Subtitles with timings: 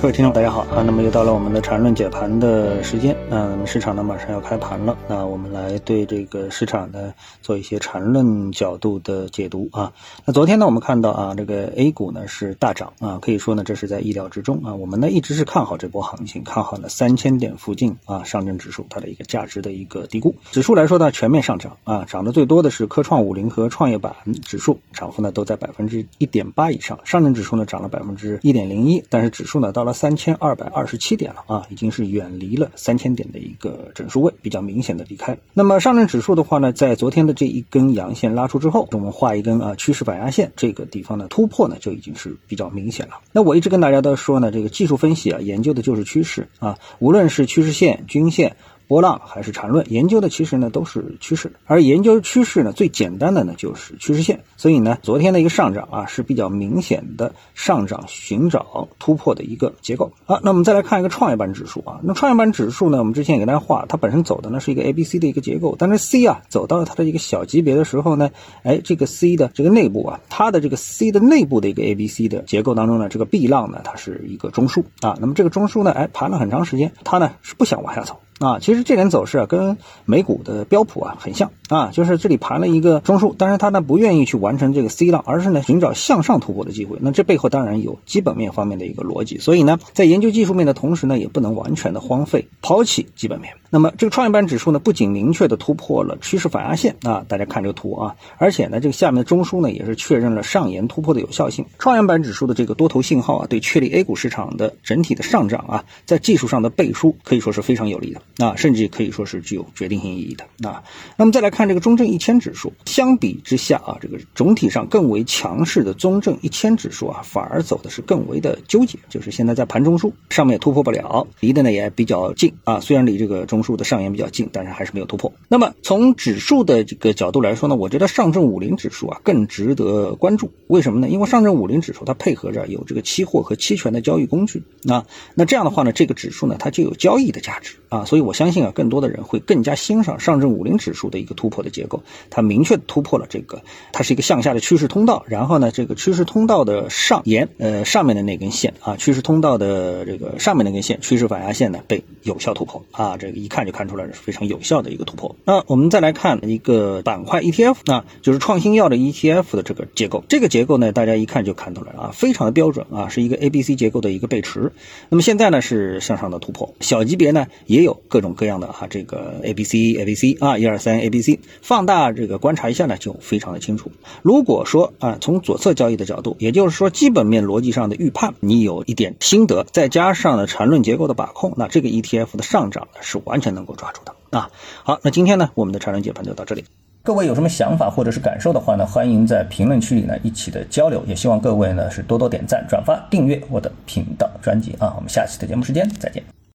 [0.00, 0.84] 各位听众，大家好啊！
[0.86, 7.12] 那么又到了我们的缠论解盘的时间啊，那么市场呢马上要开盘了，那我们来对这个市场呢
[7.42, 9.92] 做一些缠论角度的解读啊。
[10.24, 14.72] 那昨天呢我们看到啊，这个 A 股呢是大涨啊，可以说呢这是在意料之中啊。
[14.72, 20.32] 我们呢一直是看好这波行情，看好呢三千点附近啊，上证指数它的一个价值的一个低估。
[20.52, 27.00] 指数来说呢全面上涨啊，涨得最多的是科创五零和创业板指数，涨幅呢都在百分之一点八以上。
[27.02, 29.87] 上证指数呢涨了百分之一点零一，但是指数呢到了。
[29.92, 35.36] 三千二百二十七点了啊，已经是远离了三千点的一个整数位，比较明显的离开。
[35.54, 43.14] 那么上证指数的话呢，在昨天的这一根阳线拉出之后，我们画一根啊趋势反压线，这个地方的突破呢就已经是比较明显了。
[43.32, 48.56] 那我一直跟大家都说呢，这个技术分析啊，研究的就是趋势啊，无论是趋势线、均线。
[48.88, 60.10] 波浪还是缠论，研究的其实呢都是趋势，而研究趋势呢最简单的呢就是趋势线，所以呢昨天的一个上涨啊是比较明显的上涨寻找突破的一个结构。
[60.26, 60.40] 啊。
[60.42, 68.30] 那我们再来看一个创业板指数啊，那创业板指数呢我们之前也给大家画，它本身走的呢是一个 A B C 的一个结构，但是 C 啊走到了它的一个小级别的时候呢，
[68.62, 74.82] 哎这个 C 的这个内部啊，它的这个 C 的内部的一个 A B C 的结构当中呢，这个 B 浪呢它是一个中枢。
[75.02, 78.18] 啊，那么这个中枢呢哎盘了很长时间，它呢是不想往下走。
[78.38, 86.98] 啊，其实这点走势啊，跟美股的标普啊很像啊，就是这里盘了一个中枢，但是它呢不愿意去完成这个 C 浪，而是呢寻找向上突破的机会。
[87.00, 93.52] 那这背后当然有基本面方面的一个逻辑，所以呢，在研究技术面的同时呢，也不能完全的荒废抛弃基本面。
[93.70, 101.66] 那么这个创业板指数呢，不仅明确的突破了趋势反压线啊，大家看这个图啊，而且呢，这个下面的中枢呢，也是确认了上沿突破的有效性。
[101.78, 110.82] 创业板指数的这个多头信号啊，对确立 A 股市场的整体的上涨啊，在技术上的背书可以说是非常有利的啊，甚至可以说是具有决定性意义的啊。
[111.18, 123.58] 那么再来看这个中证一千指数，相比之下啊，这个总体上更为强势的中证一千指数啊，反而走的是更为的纠结，就是现在在盘中枢上面突破不了，离的呢也比较近啊，虽然离这个中。
[123.58, 125.32] 枢的上沿比较近，但是还是没有突破。
[125.48, 130.52] 那么从指数的这个角度来说呢，我觉得上证五零指数啊更值得关注。
[130.68, 131.08] 为什么呢？
[131.08, 138.04] 因为上证五零指数它配合着有这个期货和期权的交易工具啊，那这样的话呢，这个指数呢它就有交易的价值啊。
[138.04, 142.02] 所以我相信啊，更多的人会更加欣赏上证五零指数的一个突破的结构。
[142.30, 143.60] 它明确突破了这个，
[143.92, 145.24] 它是一个向下的趋势通道。
[145.26, 153.16] 然后呢，这个趋势通道的上沿，呃，上面的那根线啊，趋势通道的这个上面那根线，趋势反压线呢被有效突破啊。
[153.16, 153.48] 这个一。
[153.48, 155.34] 看就看出来是非常有效的一个突破。
[155.46, 160.22] 那我们再来看一个板块 ETF，那就是创新药的 ETF 的这个结构。
[160.28, 164.70] 这个结构呢，大家一看就看出来了啊，非常的标准啊，是一个 A B C 结构的一个背驰。
[165.08, 173.92] 那么现在呢是向上的突破，小级别呢也有各种各样的啊这个 A B C A B C 啊一二三 A B C，放大这个观察一下呢就非常的清楚。
[174.22, 183.18] 如果说啊从左侧交易的角度，也就是说基本面逻辑上的预判，你有一点心得，再加上呢缠论结构的把控，那这个 ETF 的上涨呢是。
[183.28, 184.48] 完全能够抓住的啊！
[184.84, 186.64] 好，那今天呢，我们的缠论解盘就到这里。
[187.02, 191.02] 各位有什么想法或者是感受的话呢，欢迎在评论区里呢一起的交流。
[191.06, 194.94] 也希望各位呢是多多点赞、转发、订阅我的频道专辑啊！
[194.96, 196.37] 我们下期的节目时间再见。